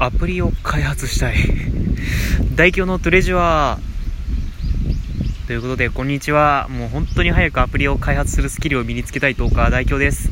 [0.00, 1.36] アプリを開発したい。
[2.54, 5.46] 大凶のトレジュアー。
[5.48, 6.68] ということでこんにちは。
[6.68, 10.30] もう本当に早くアプリを開発するスキルを身につけたいトーカー大凶です。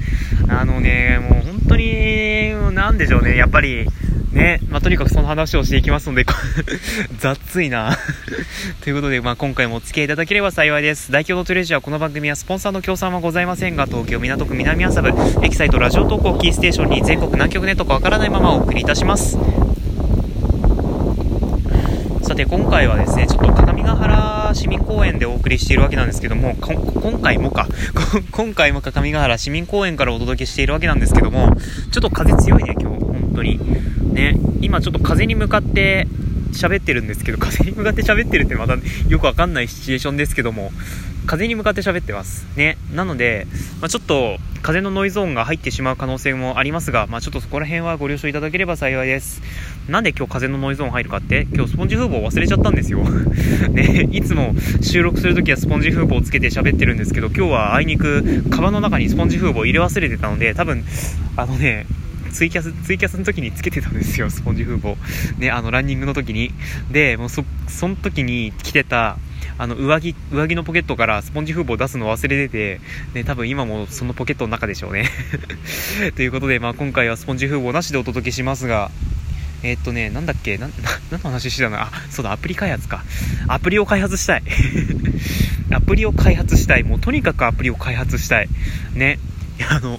[0.49, 3.37] あのねもう本当になんでしょうね。
[3.37, 3.89] やっぱり
[4.37, 6.27] ね、まあ、とにかくその話をしていきますので
[7.19, 7.97] 雑いな。
[8.85, 11.11] ということで、まあ、今回もお付き合いいただければ幸いです。
[11.11, 15.09] 代表のトレジャー、この番組はスポンサーの協賛はございませんが、東京港区南麻布、
[15.43, 19.39] エキサイトラジオ投稿キーステーションに全国南極ネットかわからないままお送りいたします。
[22.37, 27.67] て、今回はですね、ちょっと各務原市民公園でお送りしているわけなんですけども、今回もか、
[28.31, 31.57] 今回も各務原市民公園からお届けしているわけなんですけども、
[31.91, 33.59] ちょっと風強いね、今日、本当に。
[34.13, 36.07] ね、今ちょっと風に向かって
[36.53, 38.77] 喋ってるんですけど、風に向かって喋ってるってまた
[39.09, 40.73] よくわかんないシチュエーションですけども、
[41.27, 42.47] 風に向かって喋ってます。
[42.57, 42.79] ね。
[42.95, 43.47] なので、
[43.81, 49.43] まあ、ちょっと風のノイズ音が入ってしまう可能性もありますが、まあ、ちょっとそこら辺はご了承いただければ幸いです。
[49.89, 53.01] なんで今日風のノイズ音入るかって、今日スポンジ風防忘れちゃったんですよ。
[53.71, 60.85] ね、いつも収録するときはスポンジ風防をつけて喋ってるんですけど、今日はあいにく、カバンの中にスポンジ風防入れ忘れてたので、多分、
[61.37, 61.87] あのね、
[62.33, 64.97] ツイキャス、ツイキャスの時につけてたんですよ、スポンジ風防。
[65.39, 66.53] ね、あの、ランニングの時に。
[66.91, 69.17] で、もうそ、その時に着てた、
[69.59, 72.81] あの、上着、上着のポケットからスポンジ風防を出すの忘れてて、
[73.15, 75.09] ね、多分今もそのポケットの中でしょうね。
[76.17, 78.91] ということで、まあ今回はスポンジ風防なしでお届けしますが、
[79.63, 80.59] え、っとね、なんだっけ？
[80.59, 80.73] な、な、
[81.11, 81.81] 何の話してたの？
[81.81, 83.03] あ、そうだ、アプリ開発か。
[83.49, 84.43] アプリを開発したい。
[85.73, 86.85] アプリを開発したい。
[86.85, 88.49] もうとにかくアプリを開発したい。
[88.95, 89.19] ね。
[89.71, 89.99] あの、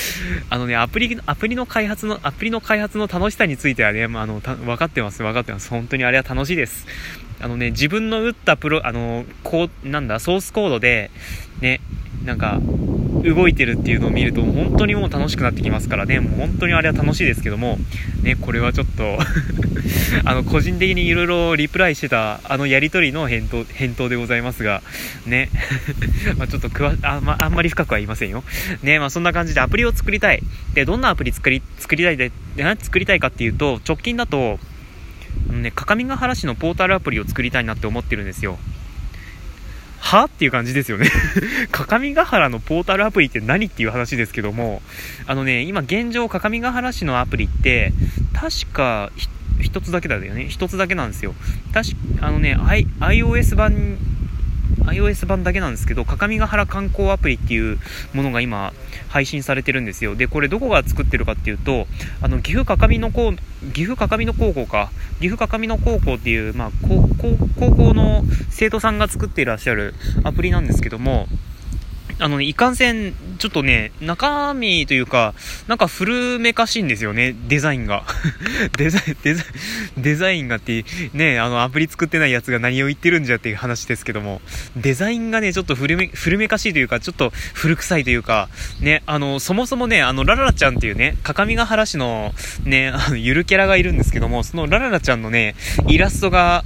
[0.50, 5.68] あのね、アプリ、アプリの開発の、アプリの開発の楽しさについてはね、まあ、あの、分かってます、分かってます。
[5.70, 6.86] 本当にあれは楽しいです。
[7.40, 11.10] あのね、自分の打ったプロ、あの、こう、なんだ、ソースコードで、
[11.60, 11.80] ね、
[12.24, 12.60] なんか、
[13.34, 16.20] 動いてるっていうのを見ると本当にもう楽しくなってきますからね。
[16.20, 17.78] もう本当にあれは楽しいですけども。
[18.22, 19.18] ねこれはちょっと
[20.24, 24.82] あの個人的にいろいろリプライしてたあのやり取りの返答返答でございますが。
[25.26, 25.48] ね。
[26.38, 28.44] まちょっと詳あ,、まあんまり深くは言いませんよ。
[28.82, 30.42] ねまあそんな感じでアプリを作りたい。
[30.74, 32.32] でどんなアプリ作り作りたいで
[32.80, 34.58] 作りたいかっていうと直近だと
[35.50, 38.58] ね、各務原市のポータルアプリを作りたいなって思ってるんですよ。
[40.06, 40.24] は？
[40.24, 41.10] っていう感じですよね
[41.72, 44.82] 各務原のポータルアプリって何っていう話ですけども、
[45.26, 47.92] あのね、今現状、各務原市のアプリって、
[48.32, 49.10] 確か、
[49.60, 50.46] 一つだけだよね。
[50.48, 51.34] 一つだけなんですよ。
[51.72, 51.90] 確
[52.20, 53.98] か、あのね、I、iOS 版
[54.86, 57.78] iOS 版だけなんですけど、各務原観光アプリっていう
[58.14, 58.72] ものが今、
[59.08, 60.14] 配信されてるんですよ。
[60.14, 61.86] で、これどこが作ってるかっていうと、
[62.20, 63.32] あの、岐阜各務の高、
[63.72, 69.94] 岐阜各務の高校か、岐阜各務の高校っていう、まあ、高校の生徒さんが作っていらっしゃる
[70.24, 71.28] アプリなんですけども、
[72.18, 75.34] あのね、いかんせん、ちょっとね、中身というか、
[75.68, 78.04] なんか古めかしいんですよね、デザインが。
[78.78, 79.46] デザイン、デザイ
[79.98, 84.40] ン、デザインがって、ね、あの、アプリ作ってないやつが何を言ってるんじゃっていう話ですけども、
[84.76, 88.48] デザインがね、ちょっと古め、古めかしいというか、ちょっと古臭いというか、
[88.80, 92.34] ね、あの、そもそもね、あの、ラララちゃんっていうね、各務原市の
[92.64, 95.54] ね、あの、ゆるキャラがいるんですけども、そのラララちゃんのね、
[95.86, 96.64] イラストが、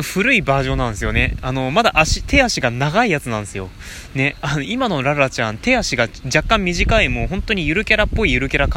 [0.00, 1.36] 古いバージョンなんですよね。
[1.42, 3.68] あの、まだ足、手足が長いやつなんですよ。
[4.14, 8.68] ね、あの、今のララちゃん、手足が若干短い、もう本当にゆるキャラっぽいゆるキャラ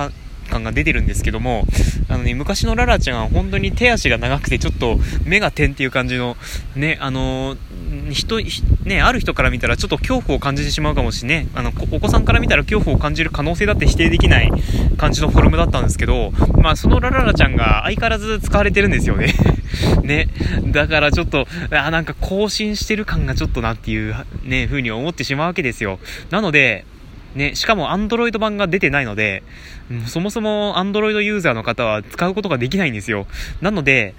[0.49, 1.65] 感が出てるんですけども、
[2.07, 6.37] あのね、昔のララちゃんは本当に手足が長くて、ちょっと目が点っていう感じの、
[6.75, 7.57] ね、あの
[8.11, 8.39] 人、
[8.83, 14.51] ね、ある人から見たらちょっと恐怖を感じてしまうかもしれね、あの、お子さんから見たら恐怖を感じる可能性だって否定できない
[14.97, 16.31] 感じのフォルムだったんですけど、
[16.61, 19.33] まあ、そのラララちゃんが相変わらず使われてるんですよね。
[20.03, 20.27] ね。
[20.67, 25.99] だからちょっと、あ、なんか更新してる感がちょっとなっていう、ね、風に思ってしまうわけですよ。
[26.29, 26.85] なので、
[27.35, 29.43] ね、しかも Android 版が出てないので、
[30.07, 33.27] そもそも Android ユーザーの方は使うことができないんですよ。
[33.61, 34.15] なので、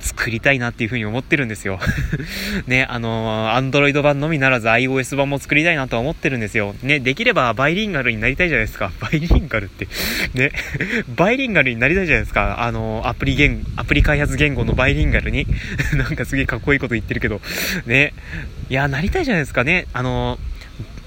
[0.00, 1.78] 作りたいなっていうふうに思ってるんですよ
[2.66, 6.74] ね、あのー、Android 版のみならず iOS 版も作りたいなとは思ってるんですよ。
[6.82, 8.92] ね、できればバイリンガルになりたいじゃないですか。
[9.00, 9.88] バイリンガルって
[10.34, 10.52] ね、
[11.16, 12.62] バイリンガルになりたいじゃないですか。
[12.62, 15.46] あのー、アプリ言、アプリ開発言語のバイリンガルに
[15.94, 17.40] なんかすげえかっこいいこと言ってるけど、
[17.86, 18.12] ね、
[18.70, 19.86] いや、なりたいじゃないですかね。
[19.92, 20.57] あのー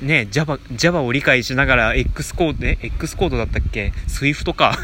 [0.01, 4.77] ね、Java、Java を理解しながら X コード、え、X コードだったっけ ?Swift か。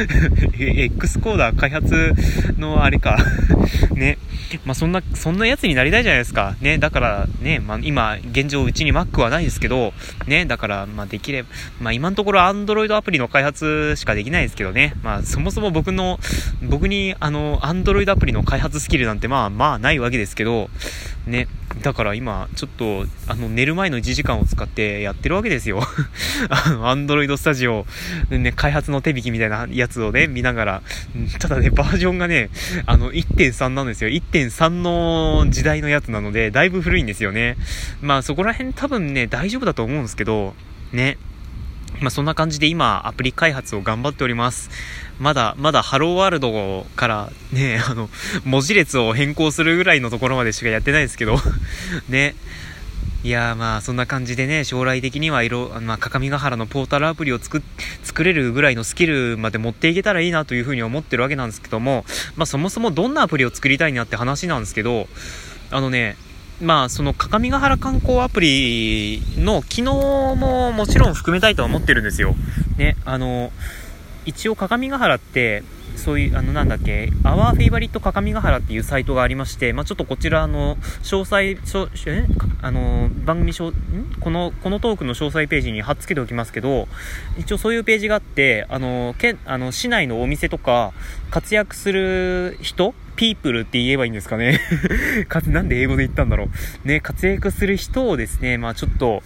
[0.58, 2.14] X コーダー開発
[2.58, 3.16] のあれか。
[3.94, 4.18] ね。
[4.64, 6.56] まあ、そんな、そんなやつになりたいじゃないですか。
[6.60, 6.78] ね。
[6.78, 9.92] だからね、まあ、今、現状うちに Mac はないですけど、
[10.26, 10.46] ね。
[10.46, 11.48] だから、まあ、できれば、
[11.80, 14.94] まあ、今のところ Android アプリの開発しかできないですけどね。
[15.02, 16.18] まあ、そもそも僕の、
[16.62, 20.70] 僕に、あの、Android アプリの開発スキルなんて、まあ、まあ、ないわけですけど、
[21.26, 21.48] ね。
[21.82, 25.80] だから今、ちょっと、あの、寝る前の1時間を使ってやってるわけですよ。
[26.48, 27.86] あの、アンドロイドスタジオ、
[28.30, 30.82] ね、開発の手引きみたいなやつをね、見ながら、
[31.38, 32.50] ただね、バージョンがね、
[32.86, 34.10] あの、1.3なんですよ。
[34.10, 37.56] 1.3の時代のやつなので、だいぶ古いんですよね。
[38.00, 40.54] まあ、そこら辺多分ね、大丈夫だと思うんですけど、
[40.92, 41.18] ね。
[42.00, 44.70] まあ、そんな感じで今、アプリ開発を頑張っております。
[45.18, 48.08] まだ、まだハローワールドからね、あの、
[48.44, 51.36] 文字列を変更するぐらいのところまでしかやってないですけど
[52.08, 52.34] ね。
[53.24, 57.64] いやまあそんな感じでね、将来的には色、まあ、各務原のポータルアプリを作、
[58.04, 62.04] 作れるぐらいのスキルまで持っていけたらいいなというふうに思ってるわけなんですけども、
[62.36, 65.08] まあそもそもどんなアプリを作りたいなって話なんですけど、
[65.72, 66.16] あのね、
[66.60, 72.34] まあその各務原観光アプリの機能ももちろん含めたいとは思ってるんですよ。
[72.76, 73.52] ね、あの、
[74.24, 75.62] 一応各務原って
[75.98, 81.58] そういうあのなんだっけアワーフェイバリット各務原っていうサイトがありまして、まあ、ちょっとこちらの詳細
[82.06, 82.26] え？
[82.62, 83.54] あの番組ん？
[84.20, 86.88] このこのトークの詳細ページに貼っつけておきますけど
[87.36, 90.92] 一応そういうページがあってあのけあの市内のお店とか
[91.30, 94.60] 活躍する人ピープルって言えばいいんですかね。
[95.28, 96.48] かつなんで英語で言ったんだろ
[96.84, 96.88] う。
[96.88, 99.22] ね活躍する人をですねまあちょっと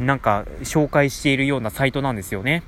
[0.00, 2.62] なんか紹介しているようなサイトなんですよね。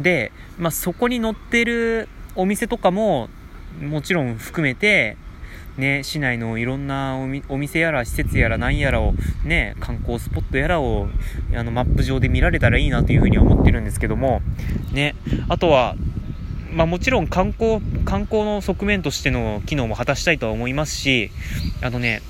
[0.00, 3.28] で、まあ、そこに載ってるお店とかも
[3.80, 5.16] もちろん含めて、
[5.76, 9.14] ね、市内のいろんなお店やら施設やら何やらを、
[9.44, 11.08] ね、観光スポットやらを
[11.54, 14.40] あのマップ上で見られたらいいなというふうに思ってるんですけども、
[14.92, 15.16] ね、
[15.48, 15.96] あとは、
[16.72, 21.30] まあ、もちろん観光観光の側面としての機能も果たしたいとは思いますし
[21.82, 22.22] あのね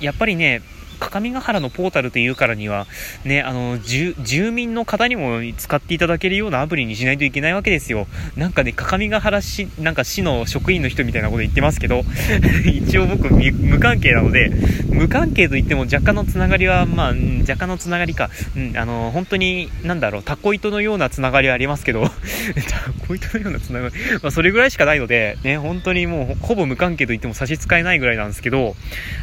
[0.00, 0.62] やっぱりね
[0.98, 2.86] 各務原のポータルというからには、
[3.24, 4.14] ね、あの、住
[4.50, 8.06] 民の方にも使っていただけるようなアプリにしないといけないわけですよ。
[8.36, 12.04] なんかね、各務原市、なんか市の職員の人みたいなこと言ってますけど、
[12.64, 14.50] 一応僕無関係なので、
[14.88, 28.74] 無関係といっても若干のつながりは、まあ、若干のつながりか、うん、あの、本当に、なんだろう、タコ糸のようなつながりはありますけど、タコ糸のようなつながり、まあ、それぐらいしかないので、ね、本当にもう、ほぼ無関係と言っても差し支えないぐらいなんですけど、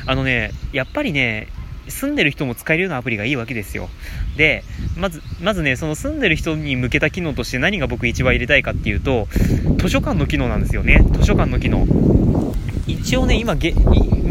[0.05, 1.47] あのね、やっぱりね、
[1.87, 3.89] 住んでる人も使えるようなアプリがいいわけですよ。
[4.37, 4.63] で、
[4.97, 9.27] まず、まずね、その住んでる人に向けた機能として何が僕一番入れたいかっていうと、
[9.77, 11.03] 図書館の機能なんですよね。
[11.11, 11.85] 図書館の機能。
[12.87, 13.55] 一応ね、今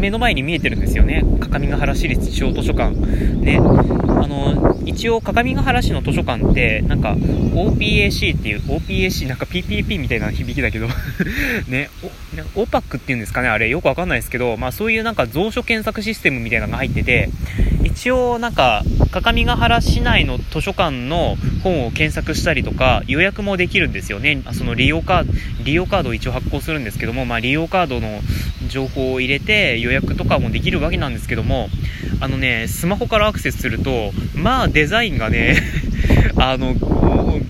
[0.03, 1.23] 目の前に見えてるんですよね。
[1.39, 2.93] 各務原市立地方図書館。
[2.93, 3.57] ね。
[3.57, 10.87] あの、一応、各務原市の図書館って、なんか、OPAC っていう、OPAC、なんか PPP みたいな響きだけど
[11.69, 11.89] ね、
[12.55, 17.29] OPAC っていうんですかね、あれ、よくわかんないですけど、まあそういうなんか蔵書検索システムみたいなのが入ってて、
[17.83, 24.41] 一応なんか、各務原市内の図書館の本を検索したりとか、予約もできるんですよね。
[24.51, 25.33] その利用カード、
[25.63, 28.19] 利用カードを一応発行するんですけども、まあ利用カードの
[28.73, 31.69] 情報を入れて予約とかもできるわけなんですけども、
[32.19, 35.57] あのね、スマホからアクセスすると、まあデザインがね
[36.37, 36.75] あの、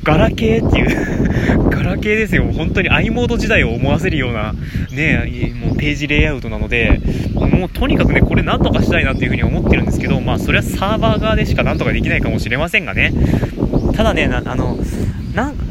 [0.04, 2.44] ガラケーっていう ガラケーですよ。
[2.52, 4.54] 本当に i モード時代を思わせるような、
[4.92, 7.00] ね、もうページレイアウトなので、
[7.34, 13.14] もうとにかくね、これなんとかしたいなっていう風に思ってるんですけど、まあそれはサーバー側でしかなんとかできないかもしれませんがね。
[13.96, 14.78] ただね、あの、
[15.34, 15.62] なんその、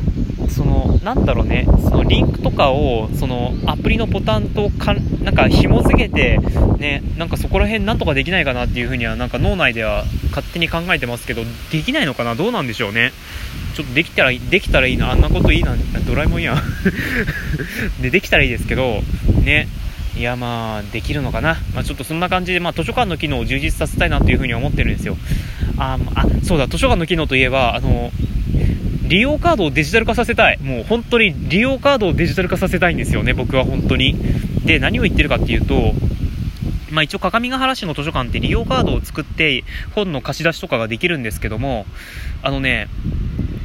[1.02, 6.38] なんだろうね、そのリンクとかを、そのアプリのボタンとか、なんか紐付けて、
[6.78, 12.34] ね、なんかそこら辺なんとかできないかなっていう風には、なんか脳内では勝手に考えてますけど、できないのかな？
[12.34, 13.12] どうなんでしょうね？
[13.74, 15.74] ちょっとできたら、できたらいいな、あんなこといいな、
[16.06, 16.56] ドラえもんや。
[18.00, 19.02] で、できたらいいですけど、
[19.44, 19.66] ね、
[20.16, 21.56] いやまあ、できるのかな？
[21.74, 25.16] まあ、ちょっとそんな感じで、まあ、図書館の機能を充実させたいなというふうに思ってるんですよ。
[25.78, 28.12] あ、あ、そうだ、図書館の機能といえば、あの、
[29.12, 30.58] 利用カードをデジタル化させたい。
[30.62, 34.16] もう本当に利用カードをデジタル化させたいんですよね、僕は本当に。
[34.64, 35.92] で、何を言ってるかっていうと、
[36.90, 39.64] まあ一応、各務原市の図書館って利用カードを作って
[39.94, 41.84] 本の貸し出しとかができるんですけども、
[42.42, 42.88] あのね、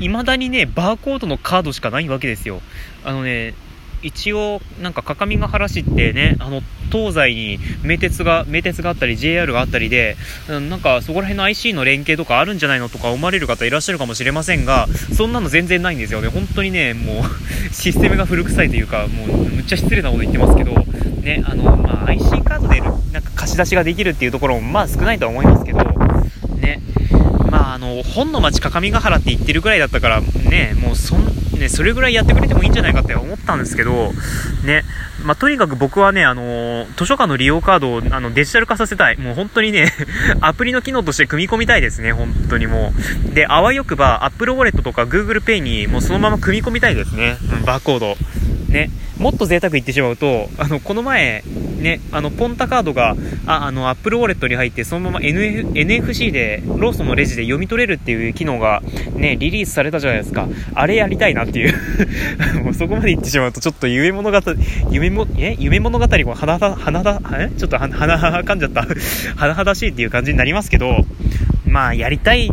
[0.02, 2.62] 未だにね、バーコードのカードしかないわけですよ。
[3.06, 3.54] あのね、
[4.04, 6.62] 一応、なんか、各務原市ってね、あの、
[6.92, 10.16] 東西に名鉄が、名鉄があったり、JR があったりで、
[10.48, 16.30] なんか、そこら辺の IC の連携とかあるんじゃないのとか思われる方いらっしゃるかもしれませんが、そんなの全然ないんですよね。
[16.30, 17.24] 本当にね、もう
[17.74, 20.74] システムが古臭いというか、もう、むっちゃ失礼なこと言ってますけど、
[21.22, 25.80] ね、あの、まあ、IC カードで、なんか貸し出しができるっていうところも、まあ、少ないとは思いますけど、
[26.60, 26.82] ね、
[27.50, 34.14] まあ、あの、本の町各務原って言ってるぐらいだったから、ね、もうそん、ね、それぐらいやってくれてもいいんじゃないかって思ったんですけど、
[34.64, 34.84] ね、
[35.24, 39.18] まあ、とにかく僕はね、あの図書館の利用カードをあのデジタル化させたい。
[39.18, 39.92] もう本当にね
[40.42, 42.94] アプリの機能として組み込みたいですね、本当にも
[43.32, 43.34] う。
[43.34, 48.18] で、あわよくば、Apple Wallet とか Google Pay にもうそのまま組み込みたいですね、うん、バーコード。
[48.78, 51.44] ね、もっと贅沢言ってしまうと、あの、この前、
[51.80, 53.16] ね、あの、ポンタカードが、
[53.48, 58.82] あ、あの、Apple Wallet に入って、そのまま NF NFC で、ローソンのレジで読み取れるっていう機能が、
[59.16, 60.48] ね、リリースされたじゃないですか。
[60.76, 61.74] あれやりたいなっていう
[62.64, 64.40] もうそこまで言ってしまうと、ちょっと夢物語、
[64.92, 65.56] 夢も、え？
[65.60, 67.20] 夢物語、こはなだ、はだ、
[67.58, 68.82] ちょっとは、はな、かんじゃった。
[68.82, 71.06] はなはだしいっていう感じになりますけど、
[71.66, 72.52] まあ、やりたい、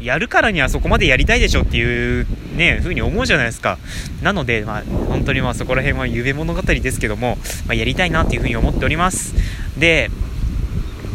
[0.00, 2.26] やるからにはそこまでやりたいでしょっていう
[2.56, 3.78] ね、風に思うじゃないですか。
[4.22, 9.34] なので、まあ、本当にまあそこら辺は夢物語ですけども、まあ、やりたいなっていう風に思っております。
[9.78, 10.10] で、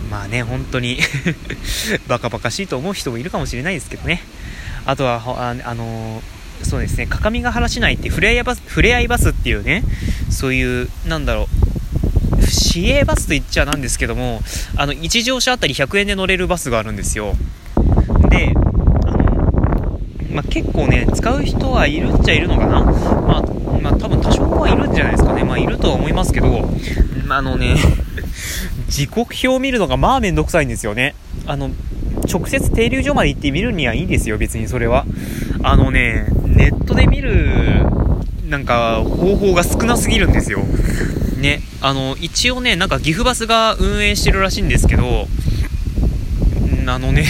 [0.10, 1.00] まあね、本当に
[2.08, 4.22] バカバカしいと思う人もいるかもしれないですけどね。
[4.86, 9.84] あとは、あ、あのー、そうですね、各務原市内ってふれあいバス、ふれあいバスっていうね、
[10.30, 11.50] そういう、なんだろ
[12.42, 14.42] う、市営バスと言っちゃなんですけども、
[14.76, 17.36] あの、1乗車あたり100円で乗れるバスがあるんですよ。
[20.36, 22.82] まあ、結構ね、使う人はいるっちゃいるのかな。
[22.82, 23.42] まあ、
[23.82, 25.44] まあ、多分多少はいるんじゃないですかね。
[25.44, 26.70] まあ、いるとは思いますけど、
[27.30, 27.78] あのね、
[28.90, 31.16] 時刻表を見るのがまあめんどくさいんですよね。
[31.48, 31.72] あの、
[32.32, 35.06] 直接停留所まで行って見るにはいいんですよ、別にそれは。
[35.64, 37.86] あのね、ネットで見る、
[38.50, 40.60] なんか、方法が少なすぎるんですよ。
[41.40, 45.28] ね、あの、一応ね、なんか岐阜バスが運営してるらしいんですけど、
[46.88, 47.26] あのね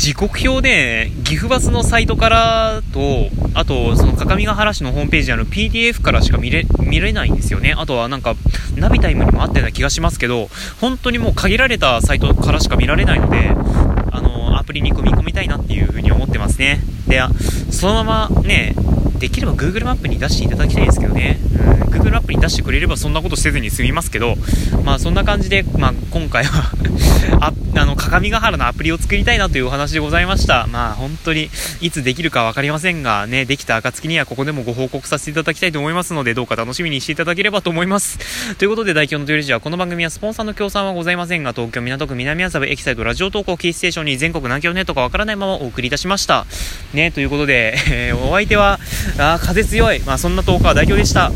[0.00, 7.74] 時刻表で、岐阜バスのサイトからと、あと、その、各務原市のホームページにある PDF からしか見れ、見れないんですよね。
[7.76, 8.34] あとはなんか、
[8.76, 10.48] ナビタイムにもあったような気がしますけど、
[10.80, 13.50] 本当にもう限られたサイトからしか見られないので、
[14.10, 16.80] あの、アプリに組み込みたいなっていうふうに思ってますね。
[17.06, 17.20] で、
[17.70, 18.74] そのままね、
[19.18, 21.38] できれば Google マップに出していただきたいんですけどね。
[21.90, 24.36] Google マップに出してくれればそんなことせずに済みますけど、
[24.84, 26.70] まあそんな感じで、まあ今回は
[27.40, 30.66] あ、あの、各務原のアプリを作りたいなというお話でございました。
[30.66, 31.50] まあ本当に、
[31.80, 38.18] いつできるかわかりませんが、ね、できた暁にはここでもご報告させていただきたいと思いますので、どうか楽しみにしていただければと思います。
[38.56, 46.46] ということで代表のトヨレジはこの番組はスポンサーの協賛はございませんが、東京港区南麻布エキサイトラジオ投稿キーステーションに全国南京ネットかわからないままお送りいたしました。
[46.92, 48.78] ね、ということで、えー、お相手は、
[49.18, 50.00] あ風強い。
[50.00, 51.30] まあそんな10日は代表でした。